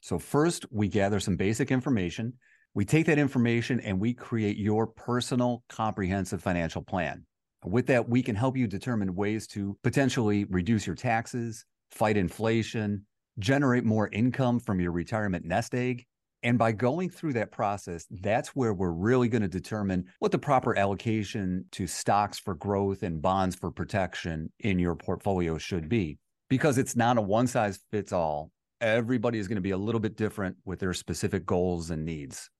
So, 0.00 0.18
first, 0.18 0.64
we 0.70 0.88
gather 0.88 1.20
some 1.20 1.36
basic 1.36 1.70
information. 1.70 2.34
We 2.74 2.84
take 2.84 3.06
that 3.06 3.18
information 3.18 3.80
and 3.80 4.00
we 4.00 4.14
create 4.14 4.56
your 4.56 4.86
personal 4.86 5.64
comprehensive 5.68 6.42
financial 6.42 6.82
plan. 6.82 7.26
With 7.64 7.86
that, 7.88 8.08
we 8.08 8.22
can 8.22 8.34
help 8.34 8.56
you 8.56 8.66
determine 8.66 9.14
ways 9.14 9.46
to 9.48 9.76
potentially 9.82 10.44
reduce 10.44 10.86
your 10.86 10.96
taxes, 10.96 11.64
fight 11.90 12.16
inflation, 12.16 13.06
generate 13.38 13.84
more 13.84 14.08
income 14.08 14.58
from 14.58 14.80
your 14.80 14.92
retirement 14.92 15.44
nest 15.44 15.74
egg, 15.74 16.06
and 16.42 16.58
by 16.58 16.72
going 16.72 17.08
through 17.08 17.34
that 17.34 17.52
process, 17.52 18.06
that's 18.10 18.48
where 18.50 18.74
we're 18.74 18.90
really 18.90 19.28
going 19.28 19.42
to 19.42 19.48
determine 19.48 20.06
what 20.18 20.32
the 20.32 20.38
proper 20.38 20.76
allocation 20.76 21.64
to 21.72 21.86
stocks 21.86 22.38
for 22.38 22.54
growth 22.54 23.02
and 23.02 23.22
bonds 23.22 23.54
for 23.54 23.70
protection 23.70 24.52
in 24.58 24.78
your 24.78 24.96
portfolio 24.96 25.56
should 25.58 25.88
be. 25.88 26.18
Because 26.48 26.78
it's 26.78 26.96
not 26.96 27.16
a 27.16 27.22
one 27.22 27.46
size 27.46 27.78
fits 27.90 28.12
all. 28.12 28.50
Everybody 28.80 29.38
is 29.38 29.46
going 29.46 29.56
to 29.56 29.62
be 29.62 29.70
a 29.70 29.78
little 29.78 30.00
bit 30.00 30.16
different 30.16 30.56
with 30.64 30.80
their 30.80 30.92
specific 30.92 31.46
goals 31.46 31.90
and 31.90 32.04
needs. 32.04 32.50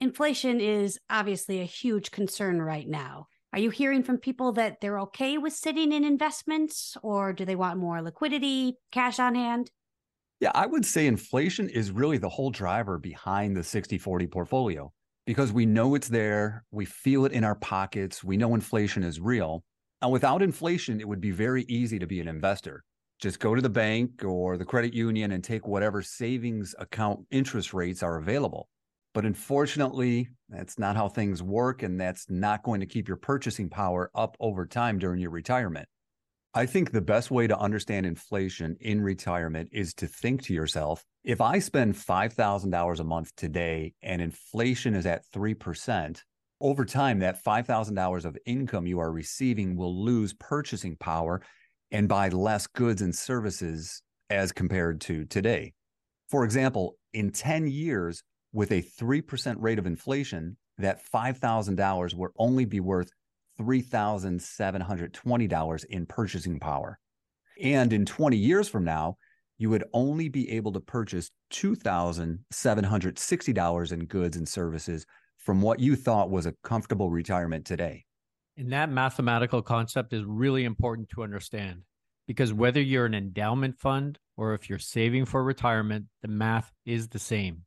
Inflation 0.00 0.60
is 0.60 0.98
obviously 1.10 1.60
a 1.60 1.64
huge 1.64 2.10
concern 2.12 2.62
right 2.62 2.88
now. 2.88 3.26
Are 3.52 3.58
you 3.58 3.70
hearing 3.70 4.02
from 4.02 4.18
people 4.18 4.52
that 4.52 4.80
they're 4.80 5.00
okay 5.00 5.38
with 5.38 5.52
sitting 5.52 5.92
in 5.92 6.04
investments 6.04 6.96
or 7.02 7.32
do 7.32 7.44
they 7.44 7.56
want 7.56 7.78
more 7.78 8.02
liquidity, 8.02 8.76
cash 8.92 9.18
on 9.18 9.34
hand? 9.34 9.70
Yeah, 10.40 10.50
I 10.54 10.66
would 10.66 10.84
say 10.84 11.06
inflation 11.06 11.68
is 11.68 11.90
really 11.90 12.18
the 12.18 12.28
whole 12.28 12.50
driver 12.50 12.98
behind 12.98 13.56
the 13.56 13.62
60 13.62 13.98
40 13.98 14.26
portfolio 14.26 14.92
because 15.26 15.52
we 15.52 15.64
know 15.64 15.94
it's 15.94 16.08
there. 16.08 16.64
We 16.70 16.84
feel 16.84 17.24
it 17.24 17.32
in 17.32 17.44
our 17.44 17.54
pockets. 17.54 18.22
We 18.22 18.36
know 18.36 18.54
inflation 18.54 19.02
is 19.02 19.20
real. 19.20 19.64
And 20.02 20.12
without 20.12 20.42
inflation, 20.42 21.00
it 21.00 21.08
would 21.08 21.20
be 21.20 21.30
very 21.30 21.64
easy 21.68 21.98
to 21.98 22.06
be 22.06 22.20
an 22.20 22.28
investor. 22.28 22.84
Just 23.20 23.40
go 23.40 23.54
to 23.54 23.62
the 23.62 23.70
bank 23.70 24.24
or 24.24 24.58
the 24.58 24.64
credit 24.64 24.92
union 24.92 25.32
and 25.32 25.42
take 25.42 25.66
whatever 25.66 26.02
savings 26.02 26.74
account 26.78 27.20
interest 27.30 27.72
rates 27.72 28.02
are 28.02 28.18
available. 28.18 28.68
But 29.14 29.24
unfortunately, 29.24 30.28
that's 30.48 30.78
not 30.78 30.96
how 30.96 31.08
things 31.08 31.42
work. 31.42 31.82
And 31.82 31.98
that's 31.98 32.28
not 32.28 32.64
going 32.64 32.80
to 32.80 32.86
keep 32.86 33.06
your 33.06 33.16
purchasing 33.16 33.70
power 33.70 34.10
up 34.14 34.36
over 34.40 34.66
time 34.66 34.98
during 34.98 35.20
your 35.20 35.30
retirement. 35.30 35.88
I 36.56 36.66
think 36.66 36.92
the 36.92 37.00
best 37.00 37.32
way 37.32 37.48
to 37.48 37.58
understand 37.58 38.06
inflation 38.06 38.76
in 38.80 39.00
retirement 39.00 39.70
is 39.72 39.92
to 39.94 40.06
think 40.06 40.42
to 40.44 40.54
yourself 40.54 41.04
if 41.24 41.40
I 41.40 41.58
spend 41.58 41.96
$5,000 41.96 43.00
a 43.00 43.04
month 43.04 43.34
today 43.34 43.94
and 44.02 44.22
inflation 44.22 44.94
is 44.94 45.04
at 45.04 45.24
3%, 45.34 46.22
over 46.60 46.84
time, 46.84 47.18
that 47.18 47.42
$5,000 47.42 48.24
of 48.24 48.38
income 48.46 48.86
you 48.86 49.00
are 49.00 49.10
receiving 49.10 49.76
will 49.76 50.04
lose 50.04 50.32
purchasing 50.32 50.96
power 50.96 51.42
and 51.90 52.08
buy 52.08 52.28
less 52.28 52.68
goods 52.68 53.02
and 53.02 53.14
services 53.14 54.00
as 54.30 54.52
compared 54.52 55.00
to 55.02 55.24
today. 55.24 55.72
For 56.30 56.44
example, 56.44 56.96
in 57.12 57.32
10 57.32 57.66
years, 57.66 58.22
with 58.52 58.70
a 58.70 58.82
3% 58.82 59.56
rate 59.58 59.80
of 59.80 59.86
inflation, 59.86 60.56
that 60.78 61.00
$5,000 61.12 62.14
will 62.14 62.30
only 62.38 62.64
be 62.64 62.78
worth 62.80 63.10
$3,720 63.58 65.84
in 65.86 66.06
purchasing 66.06 66.58
power. 66.58 66.98
And 67.62 67.92
in 67.92 68.04
20 68.04 68.36
years 68.36 68.68
from 68.68 68.82
now, 68.84 69.16
you 69.58 69.70
would 69.70 69.84
only 69.92 70.28
be 70.28 70.50
able 70.50 70.72
to 70.72 70.80
purchase 70.80 71.30
$2,760 71.52 73.92
in 73.92 74.06
goods 74.06 74.36
and 74.36 74.48
services 74.48 75.06
from 75.38 75.62
what 75.62 75.78
you 75.78 75.94
thought 75.94 76.30
was 76.30 76.46
a 76.46 76.54
comfortable 76.64 77.10
retirement 77.10 77.64
today. 77.66 78.04
And 78.56 78.72
that 78.72 78.90
mathematical 78.90 79.62
concept 79.62 80.12
is 80.12 80.24
really 80.24 80.64
important 80.64 81.10
to 81.10 81.22
understand 81.22 81.82
because 82.26 82.52
whether 82.52 82.80
you're 82.80 83.06
an 83.06 83.14
endowment 83.14 83.78
fund 83.78 84.18
or 84.36 84.54
if 84.54 84.68
you're 84.68 84.78
saving 84.78 85.26
for 85.26 85.44
retirement, 85.44 86.06
the 86.22 86.28
math 86.28 86.72
is 86.86 87.08
the 87.08 87.18
same. 87.18 87.62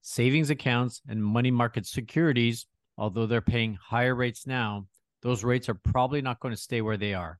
Savings 0.00 0.50
accounts 0.50 1.00
and 1.08 1.22
money 1.22 1.50
market 1.50 1.86
securities, 1.86 2.66
although 2.98 3.26
they're 3.26 3.40
paying 3.40 3.78
higher 3.80 4.14
rates 4.14 4.46
now, 4.46 4.86
those 5.22 5.44
rates 5.44 5.68
are 5.68 5.74
probably 5.74 6.20
not 6.20 6.40
going 6.40 6.54
to 6.54 6.60
stay 6.60 6.82
where 6.82 6.96
they 6.96 7.14
are. 7.14 7.38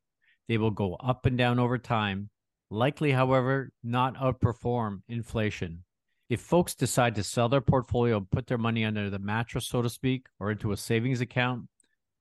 They 0.48 0.58
will 0.58 0.70
go 0.70 0.94
up 0.94 1.26
and 1.26 1.36
down 1.36 1.58
over 1.58 1.78
time, 1.78 2.30
likely, 2.70 3.12
however, 3.12 3.70
not 3.82 4.16
outperform 4.16 5.02
inflation. 5.08 5.84
If 6.28 6.40
folks 6.40 6.74
decide 6.74 7.14
to 7.16 7.22
sell 7.22 7.48
their 7.48 7.60
portfolio 7.60 8.16
and 8.16 8.30
put 8.30 8.46
their 8.46 8.58
money 8.58 8.84
under 8.84 9.10
the 9.10 9.18
mattress, 9.18 9.66
so 9.68 9.82
to 9.82 9.90
speak, 9.90 10.26
or 10.40 10.50
into 10.50 10.72
a 10.72 10.76
savings 10.76 11.20
account, 11.20 11.68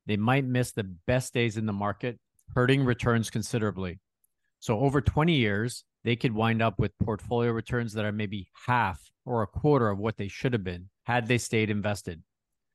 they 0.06 0.18
might 0.18 0.46
miss 0.46 0.72
the 0.72 0.84
best 0.84 1.34
days 1.34 1.58
in 1.58 1.66
the 1.66 1.74
market, 1.74 2.20
hurting 2.54 2.84
returns 2.84 3.30
considerably. 3.30 4.00
So, 4.60 4.80
over 4.80 5.00
20 5.02 5.34
years, 5.34 5.86
they 6.04 6.16
could 6.16 6.34
wind 6.34 6.62
up 6.62 6.80
with 6.80 6.98
portfolio 6.98 7.52
returns 7.52 7.94
that 7.94 8.06
are 8.06 8.12
maybe 8.12 8.48
half 8.68 9.12
or 9.26 9.42
a 9.42 9.48
quarter 9.48 9.90
of 9.90 10.00
what 10.00 10.18
they 10.18 10.28
should 10.28 10.54
have 10.54 10.64
been 10.64 10.90
had 11.06 11.28
they 11.28 11.38
stayed 11.38 11.70
invested. 11.70 12.22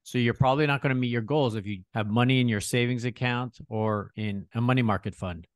So 0.06 0.18
you're 0.18 0.34
probably 0.34 0.68
not 0.68 0.82
going 0.82 0.94
to 0.94 1.00
meet 1.00 1.08
your 1.08 1.20
goals 1.20 1.56
if 1.56 1.66
you 1.66 1.80
have 1.92 2.06
money 2.06 2.40
in 2.40 2.46
your 2.46 2.60
savings 2.60 3.04
account 3.04 3.58
or 3.68 4.12
in 4.14 4.46
a 4.54 4.60
money 4.60 4.80
market 4.80 5.16
fund. 5.16 5.48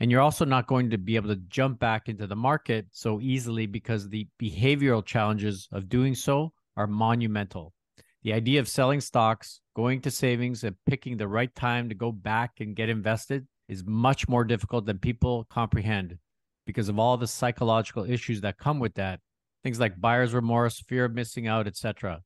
And 0.00 0.10
you're 0.10 0.20
also 0.20 0.44
not 0.44 0.66
going 0.66 0.90
to 0.90 0.98
be 0.98 1.14
able 1.14 1.28
to 1.28 1.36
jump 1.36 1.78
back 1.78 2.08
into 2.08 2.26
the 2.26 2.34
market 2.34 2.86
so 2.90 3.20
easily 3.20 3.66
because 3.66 4.08
the 4.08 4.26
behavioral 4.42 5.04
challenges 5.04 5.68
of 5.70 5.88
doing 5.88 6.16
so 6.16 6.52
are 6.76 6.88
monumental. 6.88 7.72
The 8.24 8.32
idea 8.32 8.58
of 8.58 8.66
selling 8.66 9.00
stocks, 9.00 9.60
going 9.76 10.00
to 10.00 10.10
savings, 10.10 10.64
and 10.64 10.74
picking 10.86 11.16
the 11.16 11.28
right 11.28 11.54
time 11.54 11.88
to 11.88 11.94
go 11.94 12.10
back 12.10 12.54
and 12.58 12.74
get 12.74 12.88
invested 12.88 13.46
is 13.68 13.84
much 13.86 14.28
more 14.28 14.42
difficult 14.42 14.84
than 14.86 14.98
people 14.98 15.46
comprehend 15.48 16.18
because 16.66 16.88
of 16.88 16.98
all 16.98 17.16
the 17.16 17.28
psychological 17.28 18.02
issues 18.02 18.40
that 18.40 18.58
come 18.58 18.80
with 18.80 18.94
that. 18.94 19.20
Things 19.62 19.78
like 19.78 20.00
buyer's 20.00 20.34
remorse, 20.34 20.80
fear 20.80 21.04
of 21.04 21.14
missing 21.14 21.46
out, 21.46 21.68
etc. 21.68 22.22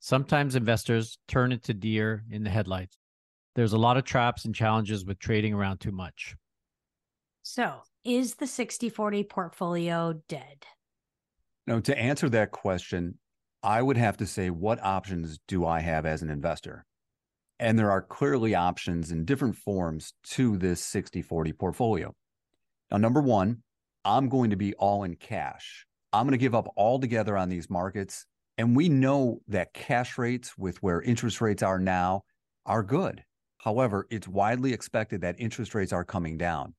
Sometimes 0.00 0.54
investors 0.54 1.18
turn 1.26 1.52
into 1.52 1.74
deer 1.74 2.24
in 2.30 2.44
the 2.44 2.50
headlights. 2.50 2.96
There's 3.54 3.72
a 3.72 3.78
lot 3.78 3.96
of 3.96 4.04
traps 4.04 4.44
and 4.44 4.54
challenges 4.54 5.04
with 5.04 5.18
trading 5.18 5.54
around 5.54 5.78
too 5.78 5.90
much. 5.90 6.36
So, 7.42 7.82
is 8.04 8.36
the 8.36 8.46
60 8.46 8.88
40 8.88 9.24
portfolio 9.24 10.20
dead? 10.28 10.64
No, 11.66 11.80
to 11.80 11.98
answer 11.98 12.28
that 12.28 12.52
question, 12.52 13.18
I 13.62 13.82
would 13.82 13.96
have 13.96 14.16
to 14.18 14.26
say, 14.26 14.50
what 14.50 14.82
options 14.82 15.40
do 15.48 15.66
I 15.66 15.80
have 15.80 16.06
as 16.06 16.22
an 16.22 16.30
investor? 16.30 16.86
And 17.58 17.76
there 17.76 17.90
are 17.90 18.00
clearly 18.00 18.54
options 18.54 19.10
in 19.10 19.24
different 19.24 19.56
forms 19.56 20.12
to 20.30 20.56
this 20.56 20.80
60 20.84 21.22
40 21.22 21.52
portfolio. 21.54 22.14
Now, 22.90 22.98
number 22.98 23.20
one, 23.20 23.64
I'm 24.04 24.28
going 24.28 24.50
to 24.50 24.56
be 24.56 24.74
all 24.74 25.02
in 25.02 25.16
cash. 25.16 25.84
I'm 26.12 26.24
going 26.24 26.32
to 26.32 26.38
give 26.38 26.54
up 26.54 26.72
all 26.76 27.00
together 27.00 27.36
on 27.36 27.48
these 27.48 27.68
markets 27.68 28.24
and 28.58 28.74
we 28.74 28.88
know 28.88 29.40
that 29.46 29.72
cash 29.72 30.18
rates 30.18 30.58
with 30.58 30.82
where 30.82 31.00
interest 31.00 31.40
rates 31.40 31.62
are 31.62 31.78
now 31.78 32.22
are 32.66 32.82
good. 32.82 33.22
However, 33.58 34.06
it's 34.10 34.26
widely 34.26 34.72
expected 34.72 35.20
that 35.20 35.36
interest 35.38 35.74
rates 35.74 35.92
are 35.92 36.04
coming 36.04 36.36
down. 36.36 36.74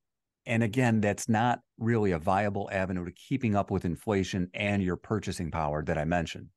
And 0.46 0.62
again, 0.62 1.00
that's 1.00 1.28
not 1.28 1.60
really 1.78 2.12
a 2.12 2.18
viable 2.18 2.68
avenue 2.70 3.06
to 3.06 3.12
keeping 3.12 3.56
up 3.56 3.70
with 3.70 3.84
inflation 3.84 4.48
and 4.52 4.82
your 4.82 4.96
purchasing 4.96 5.50
power 5.50 5.82
that 5.84 5.98
I 5.98 6.04
mentioned. 6.04 6.48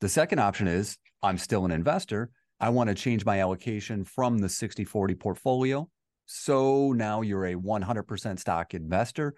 The 0.00 0.08
second 0.08 0.38
option 0.38 0.68
is 0.68 0.98
I'm 1.22 1.38
still 1.38 1.64
an 1.64 1.70
investor. 1.70 2.30
I 2.58 2.70
want 2.70 2.88
to 2.88 2.94
change 2.94 3.24
my 3.24 3.40
allocation 3.40 4.04
from 4.04 4.38
the 4.38 4.48
60 4.48 4.84
40 4.84 5.14
portfolio. 5.14 5.88
So 6.24 6.92
now 6.92 7.20
you're 7.20 7.46
a 7.46 7.54
100% 7.54 8.38
stock 8.38 8.74
investor. 8.74 9.34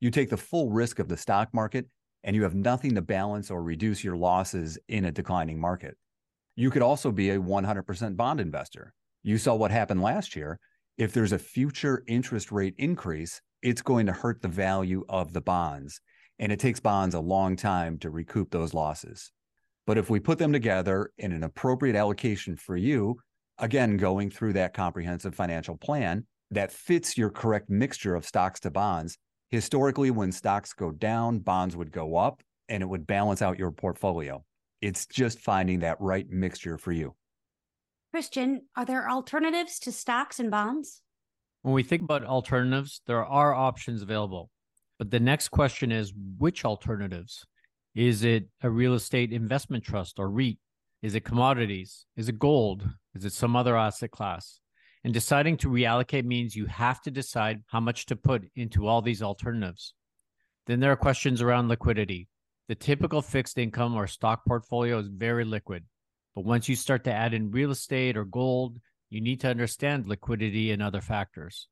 You 0.00 0.10
take 0.10 0.30
the 0.30 0.36
full 0.36 0.70
risk 0.70 0.98
of 0.98 1.08
the 1.08 1.16
stock 1.16 1.52
market 1.52 1.86
and 2.24 2.36
you 2.36 2.42
have 2.42 2.54
nothing 2.54 2.94
to 2.94 3.02
balance 3.02 3.50
or 3.50 3.62
reduce 3.62 4.04
your 4.04 4.16
losses 4.16 4.78
in 4.88 5.04
a 5.04 5.12
declining 5.12 5.60
market. 5.60 5.96
You 6.56 6.70
could 6.70 6.82
also 6.82 7.10
be 7.10 7.30
a 7.30 7.38
100% 7.38 8.16
bond 8.16 8.40
investor. 8.40 8.92
You 9.22 9.38
saw 9.38 9.54
what 9.54 9.70
happened 9.70 10.02
last 10.02 10.36
year. 10.36 10.58
If 10.98 11.12
there's 11.12 11.32
a 11.32 11.38
future 11.38 12.02
interest 12.06 12.52
rate 12.52 12.74
increase, 12.78 13.40
it's 13.62 13.82
going 13.82 14.06
to 14.06 14.12
hurt 14.12 14.42
the 14.42 14.48
value 14.48 15.04
of 15.08 15.32
the 15.32 15.40
bonds. 15.40 16.00
And 16.38 16.52
it 16.52 16.60
takes 16.60 16.80
bonds 16.80 17.14
a 17.14 17.20
long 17.20 17.56
time 17.56 17.98
to 17.98 18.10
recoup 18.10 18.50
those 18.50 18.74
losses. 18.74 19.30
But 19.86 19.98
if 19.98 20.10
we 20.10 20.20
put 20.20 20.38
them 20.38 20.52
together 20.52 21.10
in 21.18 21.32
an 21.32 21.42
appropriate 21.42 21.96
allocation 21.96 22.56
for 22.56 22.76
you, 22.76 23.18
again, 23.58 23.96
going 23.96 24.30
through 24.30 24.54
that 24.54 24.74
comprehensive 24.74 25.34
financial 25.34 25.76
plan 25.76 26.26
that 26.50 26.72
fits 26.72 27.16
your 27.16 27.30
correct 27.30 27.70
mixture 27.70 28.14
of 28.14 28.26
stocks 28.26 28.60
to 28.60 28.70
bonds, 28.70 29.18
Historically, 29.50 30.12
when 30.12 30.30
stocks 30.30 30.72
go 30.72 30.92
down, 30.92 31.40
bonds 31.40 31.76
would 31.76 31.90
go 31.90 32.16
up 32.16 32.42
and 32.68 32.82
it 32.82 32.86
would 32.86 33.06
balance 33.06 33.42
out 33.42 33.58
your 33.58 33.72
portfolio. 33.72 34.44
It's 34.80 35.06
just 35.06 35.40
finding 35.40 35.80
that 35.80 36.00
right 36.00 36.28
mixture 36.30 36.78
for 36.78 36.92
you. 36.92 37.16
Krystian, 38.14 38.58
are 38.76 38.84
there 38.84 39.10
alternatives 39.10 39.80
to 39.80 39.92
stocks 39.92 40.38
and 40.38 40.50
bonds? 40.50 41.02
When 41.62 41.74
we 41.74 41.82
think 41.82 42.02
about 42.02 42.24
alternatives, 42.24 43.02
there 43.06 43.24
are 43.24 43.52
options 43.52 44.02
available. 44.02 44.50
But 44.98 45.10
the 45.10 45.20
next 45.20 45.48
question 45.48 45.90
is 45.90 46.12
which 46.38 46.64
alternatives? 46.64 47.44
Is 47.94 48.22
it 48.22 48.48
a 48.62 48.70
real 48.70 48.94
estate 48.94 49.32
investment 49.32 49.82
trust 49.82 50.20
or 50.20 50.30
REIT? 50.30 50.58
Is 51.02 51.16
it 51.16 51.24
commodities? 51.24 52.06
Is 52.16 52.28
it 52.28 52.38
gold? 52.38 52.88
Is 53.14 53.24
it 53.24 53.32
some 53.32 53.56
other 53.56 53.76
asset 53.76 54.12
class? 54.12 54.59
And 55.02 55.14
deciding 55.14 55.56
to 55.58 55.70
reallocate 55.70 56.24
means 56.24 56.54
you 56.54 56.66
have 56.66 57.00
to 57.02 57.10
decide 57.10 57.62
how 57.66 57.80
much 57.80 58.06
to 58.06 58.16
put 58.16 58.44
into 58.54 58.86
all 58.86 59.00
these 59.00 59.22
alternatives. 59.22 59.94
Then 60.66 60.80
there 60.80 60.92
are 60.92 60.96
questions 60.96 61.40
around 61.40 61.68
liquidity. 61.68 62.28
The 62.68 62.74
typical 62.74 63.22
fixed 63.22 63.58
income 63.58 63.94
or 63.94 64.06
stock 64.06 64.44
portfolio 64.46 64.98
is 64.98 65.08
very 65.08 65.44
liquid. 65.44 65.84
But 66.34 66.44
once 66.44 66.68
you 66.68 66.76
start 66.76 67.04
to 67.04 67.12
add 67.12 67.34
in 67.34 67.50
real 67.50 67.70
estate 67.70 68.16
or 68.16 68.24
gold, 68.24 68.78
you 69.08 69.20
need 69.20 69.40
to 69.40 69.48
understand 69.48 70.06
liquidity 70.06 70.70
and 70.70 70.82
other 70.82 71.00
factors. 71.00 71.68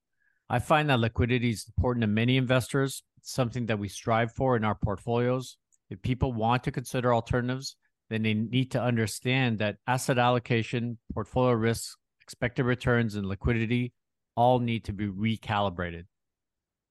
I 0.51 0.59
find 0.59 0.89
that 0.89 0.99
liquidity 0.99 1.51
is 1.51 1.67
important 1.69 2.03
to 2.03 2.09
many 2.09 2.37
investors, 2.37 3.03
it's 3.19 3.33
something 3.33 3.67
that 3.67 3.79
we 3.79 3.89
strive 3.89 4.33
for 4.33 4.57
in 4.57 4.65
our 4.65 4.75
portfolios. 4.75 5.59
If 5.91 6.03
people 6.03 6.33
want 6.33 6.65
to 6.65 6.73
consider 6.73 7.15
alternatives, 7.15 7.77
then 8.11 8.23
they 8.23 8.35
need 8.35 8.71
to 8.73 8.83
understand 8.83 9.59
that 9.59 9.77
asset 9.87 10.19
allocation, 10.19 10.99
portfolio 11.13 11.53
risks, 11.53 11.97
expected 12.29 12.65
returns, 12.65 13.15
and 13.15 13.27
liquidity 13.27 13.91
all 14.37 14.59
need 14.59 14.85
to 14.85 14.93
be 14.93 15.07
recalibrated. 15.07 16.05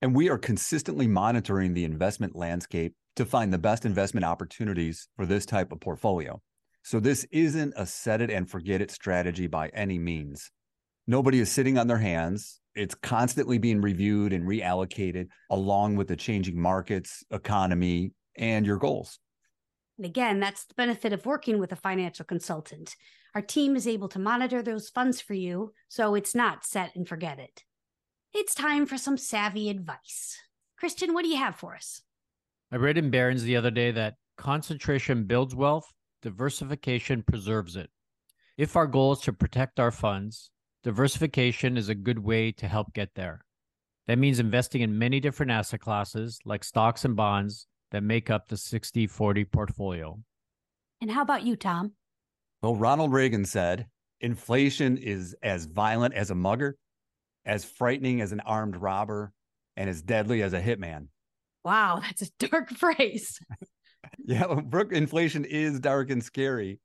And 0.01 0.15
we 0.15 0.29
are 0.29 0.37
consistently 0.39 1.05
monitoring 1.05 1.75
the 1.75 1.83
investment 1.83 2.35
landscape 2.35 2.95
to 3.17 3.23
find 3.23 3.53
the 3.53 3.59
best 3.59 3.85
investment 3.85 4.25
opportunities 4.25 5.07
for 5.15 5.27
this 5.27 5.45
type 5.45 5.71
of 5.71 5.79
portfolio. 5.79 6.41
So, 6.81 6.99
this 6.99 7.27
isn't 7.31 7.75
a 7.77 7.85
set 7.85 8.19
it 8.19 8.31
and 8.31 8.49
forget 8.49 8.81
it 8.81 8.89
strategy 8.89 9.45
by 9.45 9.69
any 9.75 9.99
means. 9.99 10.49
Nobody 11.05 11.39
is 11.39 11.51
sitting 11.51 11.77
on 11.77 11.85
their 11.85 11.99
hands. 11.99 12.59
It's 12.73 12.95
constantly 12.95 13.59
being 13.59 13.79
reviewed 13.79 14.33
and 14.33 14.47
reallocated 14.47 15.27
along 15.51 15.97
with 15.97 16.07
the 16.07 16.15
changing 16.15 16.59
markets, 16.59 17.23
economy, 17.29 18.13
and 18.35 18.65
your 18.65 18.77
goals. 18.77 19.19
And 19.97 20.05
again, 20.05 20.39
that's 20.39 20.65
the 20.65 20.73
benefit 20.73 21.13
of 21.13 21.27
working 21.27 21.59
with 21.59 21.71
a 21.71 21.75
financial 21.75 22.25
consultant. 22.25 22.95
Our 23.37 23.43
team 23.43 23.75
is 23.75 23.87
able 23.87 24.07
to 24.09 24.17
monitor 24.17 24.63
those 24.63 24.89
funds 24.89 25.21
for 25.21 25.35
you, 25.35 25.71
so 25.89 26.15
it's 26.15 26.33
not 26.33 26.65
set 26.65 26.95
and 26.95 27.07
forget 27.07 27.37
it. 27.37 27.65
It's 28.33 28.55
time 28.55 28.87
for 28.87 28.97
some 28.97 29.15
savvy 29.15 29.69
advice. 29.69 30.39
Krystian, 30.81 31.13
what 31.13 31.21
do 31.21 31.29
you 31.29 31.37
have 31.37 31.55
for 31.55 31.75
us? 31.75 32.01
I 32.71 32.77
read 32.77 32.97
in 32.97 33.11
Barron's 33.11 33.43
the 33.43 33.55
other 33.55 33.69
day 33.69 33.91
that 33.91 34.15
concentration 34.39 35.25
builds 35.25 35.53
wealth, 35.53 35.93
diversification 36.23 37.21
preserves 37.21 37.75
it. 37.75 37.91
If 38.57 38.75
our 38.75 38.87
goal 38.87 39.11
is 39.11 39.19
to 39.19 39.33
protect 39.33 39.79
our 39.79 39.91
funds, 39.91 40.49
diversification 40.83 41.77
is 41.77 41.89
a 41.89 41.93
good 41.93 42.17
way 42.17 42.51
to 42.53 42.67
help 42.67 42.91
get 42.91 43.13
there. 43.13 43.45
That 44.07 44.17
means 44.17 44.39
investing 44.39 44.81
in 44.81 44.97
many 44.97 45.19
different 45.19 45.51
asset 45.51 45.81
classes 45.81 46.39
like 46.43 46.63
stocks 46.63 47.05
and 47.05 47.15
bonds 47.15 47.67
that 47.91 48.01
make 48.01 48.31
up 48.31 48.47
the 48.47 48.57
60 48.57 49.05
40 49.05 49.45
portfolio. 49.45 50.19
And 50.99 51.11
how 51.11 51.21
about 51.21 51.43
you, 51.43 51.55
Tom? 51.55 51.91
Well, 52.61 52.75
Ronald 52.75 53.13
Reagan 53.13 53.45
said 53.45 53.87
inflation 54.19 54.97
is 54.97 55.35
as 55.43 55.65
violent 55.65 56.13
as 56.13 56.31
a 56.31 56.35
mugger, 56.35 56.77
as 57.45 57.63
frightening 57.63 58.21
as 58.21 58.31
an 58.31 58.39
armed 58.41 58.75
robber, 58.75 59.31
and 59.75 59.89
as 59.89 60.01
deadly 60.01 60.41
as 60.41 60.53
a 60.53 60.61
hitman. 60.61 61.07
Wow, 61.63 61.99
that's 62.01 62.23
a 62.23 62.47
dark 62.49 62.69
phrase. 62.69 63.39
yeah, 64.25 64.47
Brooke, 64.65 64.91
inflation 64.91 65.45
is 65.45 65.79
dark 65.79 66.09
and 66.09 66.23
scary, 66.23 66.79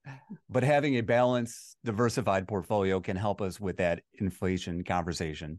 but 0.50 0.62
having 0.62 0.96
a 0.96 1.02
balanced, 1.02 1.76
diversified 1.84 2.46
portfolio 2.46 3.00
can 3.00 3.16
help 3.16 3.40
us 3.40 3.58
with 3.58 3.78
that 3.78 4.02
inflation 4.14 4.84
conversation. 4.84 5.58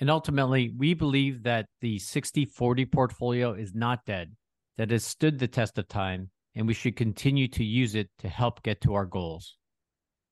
And 0.00 0.10
ultimately, 0.10 0.72
we 0.76 0.94
believe 0.94 1.42
that 1.42 1.66
the 1.80 1.98
60 1.98 2.46
40 2.46 2.86
portfolio 2.86 3.52
is 3.52 3.74
not 3.74 4.04
dead 4.06 4.32
that 4.78 4.90
has 4.90 5.04
stood 5.04 5.38
the 5.38 5.48
test 5.48 5.76
of 5.76 5.86
time, 5.88 6.30
and 6.54 6.66
we 6.66 6.74
should 6.74 6.96
continue 6.96 7.48
to 7.48 7.64
use 7.64 7.94
it 7.94 8.08
to 8.18 8.28
help 8.28 8.62
get 8.62 8.80
to 8.82 8.94
our 8.94 9.06
goals. 9.06 9.56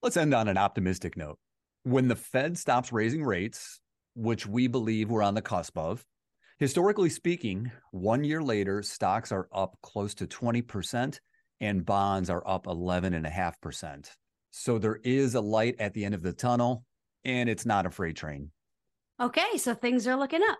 Let's 0.03 0.17
end 0.17 0.35
on 0.35 0.49
an 0.49 0.59
optimistic 0.59 1.17
note. 1.17 1.39
When 1.83 2.09
the 2.09 2.17
Fed 2.17 2.59
stops 2.59 2.93
raising 2.93 3.25
rates, 3.25 3.81
which 4.15 4.47
we 4.47 4.67
believe 4.67 5.11
we're 5.11 5.23
on 5.23 5.35
the 5.35 5.43
cusp 5.43 5.79
of, 5.79 6.05
historically 6.59 7.11
speaking, 7.11 7.71
one 7.93 8.25
year 8.25 8.43
later, 8.43 8.83
stocks 8.83 9.33
are 9.33 9.49
up 9.53 9.77
close 9.83 10.15
to 10.15 10.27
20% 10.27 11.19
and 11.61 11.85
bonds 11.85 12.31
are 12.31 12.43
up 12.47 12.67
11.5%. 12.67 14.11
So 14.51 14.79
there 14.79 14.99
is 15.03 15.35
a 15.35 15.41
light 15.41 15.77
at 15.79 15.95
the 15.95 16.05
end 16.05 16.15
of 16.15 16.23
the 16.23 16.33
tunnel, 16.33 16.85
and 17.25 17.49
it's 17.49 17.67
not 17.67 17.87
a 17.87 17.91
freight 17.91 18.17
train. 18.17 18.51
Okay, 19.21 19.57
so 19.57 19.75
things 19.75 20.07
are 20.07 20.17
looking 20.17 20.43
up. 20.49 20.59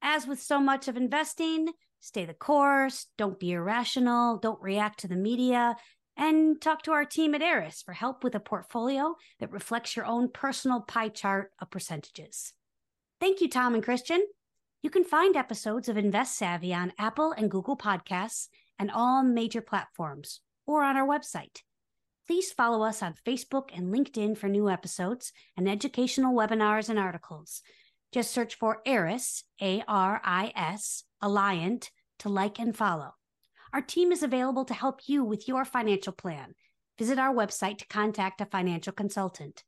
As 0.00 0.26
with 0.26 0.40
so 0.40 0.60
much 0.60 0.88
of 0.88 0.96
investing, 0.96 1.68
stay 2.00 2.24
the 2.24 2.34
course, 2.34 3.06
don't 3.16 3.38
be 3.38 3.52
irrational, 3.52 4.38
don't 4.38 4.60
react 4.62 5.00
to 5.00 5.08
the 5.08 5.16
media, 5.16 5.76
and 6.16 6.60
talk 6.60 6.82
to 6.82 6.92
our 6.92 7.04
team 7.04 7.34
at 7.34 7.42
ARIS 7.42 7.82
for 7.82 7.92
help 7.92 8.24
with 8.24 8.34
a 8.34 8.40
portfolio 8.40 9.14
that 9.38 9.52
reflects 9.52 9.96
your 9.96 10.04
own 10.04 10.28
personal 10.28 10.80
pie 10.80 11.08
chart 11.08 11.52
of 11.60 11.70
percentages. 11.70 12.52
Thank 13.20 13.40
you, 13.40 13.48
Tom 13.48 13.74
and 13.74 13.84
Krystian. 13.84 14.20
You 14.82 14.90
can 14.90 15.04
find 15.04 15.36
episodes 15.36 15.88
of 15.88 15.96
Invest 15.96 16.36
Savvy 16.36 16.72
on 16.72 16.92
Apple 16.98 17.32
and 17.32 17.50
Google 17.50 17.76
Podcasts 17.76 18.48
and 18.78 18.90
all 18.90 19.22
major 19.22 19.60
platforms 19.60 20.40
or 20.66 20.82
on 20.82 20.96
our 20.96 21.06
website. 21.06 21.62
Please 22.26 22.52
follow 22.52 22.84
us 22.84 23.02
on 23.02 23.14
Facebook 23.26 23.70
and 23.74 23.92
LinkedIn 23.92 24.36
for 24.36 24.48
new 24.48 24.68
episodes 24.68 25.32
and 25.56 25.68
educational 25.68 26.34
webinars 26.34 26.88
and 26.88 26.98
articles. 26.98 27.62
Just 28.12 28.30
search 28.32 28.54
for 28.54 28.82
Aris, 28.86 29.44
A 29.60 29.82
R 29.88 30.20
I 30.22 30.52
S, 30.54 31.04
Alliant, 31.22 31.90
to 32.20 32.28
like 32.28 32.58
and 32.58 32.76
follow. 32.76 33.14
Our 33.72 33.82
team 33.82 34.12
is 34.12 34.22
available 34.22 34.64
to 34.64 34.74
help 34.74 35.00
you 35.06 35.24
with 35.24 35.46
your 35.46 35.64
financial 35.64 36.12
plan. 36.12 36.54
Visit 36.98 37.18
our 37.18 37.34
website 37.34 37.78
to 37.78 37.86
contact 37.86 38.40
a 38.40 38.46
financial 38.46 38.92
consultant. 38.92 39.64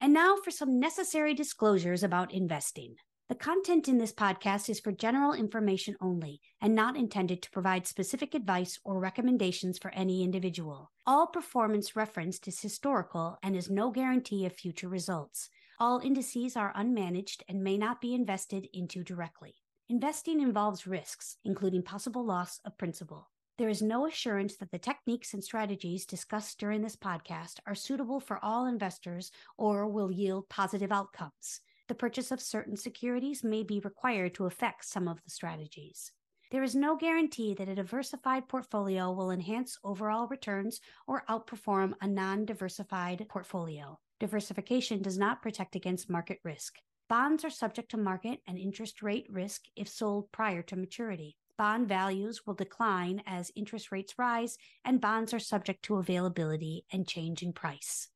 And 0.00 0.12
now 0.12 0.36
for 0.36 0.50
some 0.50 0.80
necessary 0.80 1.34
disclosures 1.34 2.02
about 2.02 2.32
investing. 2.32 2.96
The 3.28 3.34
content 3.34 3.88
in 3.88 3.96
this 3.96 4.12
podcast 4.12 4.68
is 4.68 4.80
for 4.80 4.92
general 4.92 5.32
information 5.32 5.96
only 6.00 6.42
and 6.60 6.74
not 6.74 6.96
intended 6.96 7.40
to 7.42 7.50
provide 7.50 7.86
specific 7.86 8.34
advice 8.34 8.78
or 8.84 8.98
recommendations 8.98 9.78
for 9.78 9.90
any 9.92 10.22
individual. 10.22 10.90
All 11.06 11.26
performance 11.26 11.96
referenced 11.96 12.46
is 12.48 12.60
historical 12.60 13.38
and 13.42 13.56
is 13.56 13.70
no 13.70 13.90
guarantee 13.90 14.44
of 14.44 14.52
future 14.52 14.88
results. 14.88 15.48
All 15.80 16.00
indices 16.00 16.54
are 16.54 16.74
unmanaged 16.74 17.42
and 17.48 17.64
may 17.64 17.78
not 17.78 18.00
be 18.00 18.14
invested 18.14 18.68
into 18.74 19.02
directly. 19.02 19.54
Investing 19.90 20.40
involves 20.40 20.86
risks, 20.86 21.36
including 21.44 21.82
possible 21.82 22.24
loss 22.24 22.58
of 22.64 22.78
principal. 22.78 23.28
There 23.58 23.68
is 23.68 23.82
no 23.82 24.06
assurance 24.06 24.56
that 24.56 24.70
the 24.70 24.78
techniques 24.78 25.34
and 25.34 25.44
strategies 25.44 26.06
discussed 26.06 26.58
during 26.58 26.80
this 26.80 26.96
podcast 26.96 27.60
are 27.66 27.74
suitable 27.74 28.18
for 28.18 28.42
all 28.42 28.64
investors 28.64 29.30
or 29.58 29.86
will 29.86 30.10
yield 30.10 30.48
positive 30.48 30.90
outcomes. 30.90 31.60
The 31.88 31.94
purchase 31.94 32.30
of 32.30 32.40
certain 32.40 32.78
securities 32.78 33.44
may 33.44 33.62
be 33.62 33.78
required 33.80 34.34
to 34.36 34.46
affect 34.46 34.86
some 34.86 35.06
of 35.06 35.22
the 35.22 35.30
strategies. 35.30 36.12
There 36.50 36.62
is 36.62 36.74
no 36.74 36.96
guarantee 36.96 37.52
that 37.52 37.68
a 37.68 37.74
diversified 37.74 38.48
portfolio 38.48 39.12
will 39.12 39.30
enhance 39.30 39.78
overall 39.84 40.28
returns 40.28 40.80
or 41.06 41.24
outperform 41.28 41.92
a 42.00 42.06
non 42.06 42.46
diversified 42.46 43.26
portfolio. 43.28 43.98
Diversification 44.18 45.02
does 45.02 45.18
not 45.18 45.42
protect 45.42 45.76
against 45.76 46.08
market 46.08 46.38
risk. 46.42 46.78
Bonds 47.06 47.44
are 47.44 47.50
subject 47.50 47.90
to 47.90 47.98
market 47.98 48.40
and 48.46 48.58
interest 48.58 49.02
rate 49.02 49.26
risk 49.28 49.64
if 49.76 49.88
sold 49.88 50.32
prior 50.32 50.62
to 50.62 50.74
maturity. 50.74 51.36
Bond 51.58 51.86
values 51.86 52.46
will 52.46 52.54
decline 52.54 53.22
as 53.26 53.52
interest 53.54 53.92
rates 53.92 54.14
rise, 54.18 54.56
and 54.86 55.02
bonds 55.02 55.34
are 55.34 55.38
subject 55.38 55.82
to 55.84 55.96
availability 55.96 56.86
and 56.90 57.06
change 57.06 57.42
in 57.42 57.52
price. 57.52 58.08